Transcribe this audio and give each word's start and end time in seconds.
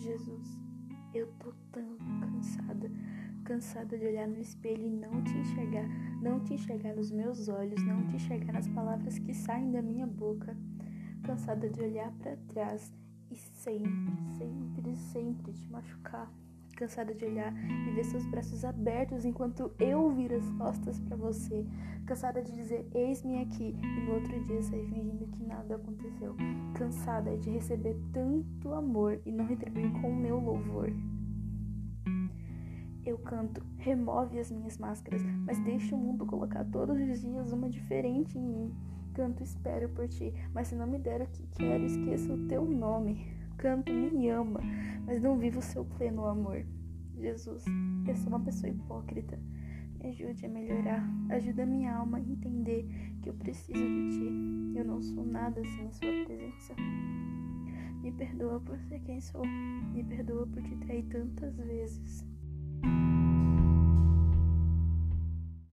Jesus, 0.00 0.58
eu 1.12 1.26
tô 1.38 1.52
tão 1.70 1.98
cansada, 2.20 2.90
cansada 3.44 3.98
de 3.98 4.06
olhar 4.06 4.26
no 4.26 4.40
espelho 4.40 4.86
e 4.86 4.90
não 4.90 5.22
te 5.22 5.36
enxergar, 5.36 5.86
não 6.22 6.40
te 6.40 6.54
enxergar 6.54 6.94
nos 6.94 7.10
meus 7.10 7.48
olhos, 7.48 7.82
não 7.84 8.06
te 8.06 8.16
enxergar 8.16 8.54
nas 8.54 8.66
palavras 8.68 9.18
que 9.18 9.34
saem 9.34 9.70
da 9.70 9.82
minha 9.82 10.06
boca, 10.06 10.56
cansada 11.22 11.68
de 11.68 11.82
olhar 11.82 12.10
para 12.12 12.34
trás 12.48 12.90
e 13.30 13.36
sempre, 13.36 14.16
sempre, 14.38 14.96
sempre 14.96 15.52
te 15.52 15.68
machucar. 15.70 16.32
Cansada 16.80 17.12
de 17.12 17.26
olhar 17.26 17.52
e 17.86 17.90
ver 17.90 18.04
seus 18.04 18.24
braços 18.24 18.64
abertos 18.64 19.26
enquanto 19.26 19.70
eu 19.78 20.10
viro 20.12 20.34
as 20.34 20.50
costas 20.52 20.98
para 20.98 21.14
você. 21.14 21.66
Cansada 22.06 22.40
de 22.40 22.50
dizer 22.52 22.88
eis-me 22.94 23.42
aqui 23.42 23.76
e 23.78 24.00
no 24.06 24.14
outro 24.14 24.42
dia 24.44 24.62
sair 24.62 24.86
fingindo 24.86 25.26
que 25.26 25.44
nada 25.44 25.74
aconteceu. 25.74 26.34
Cansada 26.72 27.36
de 27.36 27.50
receber 27.50 27.94
tanto 28.14 28.72
amor 28.72 29.20
e 29.26 29.30
não 29.30 29.44
retribuir 29.44 29.92
com 30.00 30.08
o 30.08 30.16
meu 30.16 30.40
louvor. 30.40 30.90
Eu 33.04 33.18
canto, 33.18 33.62
remove 33.76 34.38
as 34.38 34.50
minhas 34.50 34.78
máscaras, 34.78 35.22
mas 35.44 35.58
deixe 35.58 35.94
o 35.94 35.98
mundo 35.98 36.24
colocar 36.24 36.64
todos 36.64 36.98
os 36.98 37.20
dias 37.20 37.52
uma 37.52 37.68
diferente 37.68 38.38
em 38.38 38.42
mim. 38.42 38.74
Canto, 39.12 39.42
espero 39.42 39.90
por 39.90 40.08
ti, 40.08 40.32
mas 40.54 40.68
se 40.68 40.74
não 40.74 40.86
me 40.86 40.98
der 40.98 41.20
o 41.20 41.26
que 41.26 41.46
quero, 41.48 41.84
esqueça 41.84 42.32
o 42.32 42.46
teu 42.48 42.64
nome. 42.64 43.38
Canto, 43.60 43.92
me 43.92 44.30
ama, 44.30 44.58
mas 45.04 45.20
não 45.20 45.36
vivo 45.36 45.58
o 45.58 45.62
seu 45.62 45.84
pleno 45.84 46.24
amor. 46.24 46.64
Jesus, 47.18 47.62
eu 48.08 48.16
sou 48.16 48.28
uma 48.28 48.40
pessoa 48.40 48.70
hipócrita. 48.70 49.38
Me 49.98 50.08
ajude 50.08 50.46
a 50.46 50.48
melhorar. 50.48 51.06
Ajuda 51.28 51.66
minha 51.66 51.94
alma 51.94 52.16
a 52.16 52.20
entender 52.22 52.88
que 53.20 53.28
eu 53.28 53.34
preciso 53.34 53.78
de 53.78 54.10
ti. 54.12 54.78
Eu 54.78 54.86
não 54.86 55.02
sou 55.02 55.26
nada 55.26 55.62
sem 55.62 55.86
a 55.88 55.92
sua 55.92 56.24
presença. 56.24 56.74
Me 58.02 58.10
perdoa 58.12 58.60
por 58.60 58.78
ser 58.78 58.98
quem 59.00 59.20
sou. 59.20 59.44
Me 59.92 60.04
perdoa 60.04 60.46
por 60.46 60.62
te 60.62 60.74
trair 60.76 61.02
tantas 61.10 61.54
vezes. 61.58 62.29